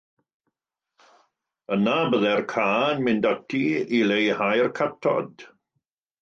[1.75, 2.65] Yna byddai'r Ca
[2.95, 3.61] yn mynd ati
[3.99, 5.47] i leihau'r catod.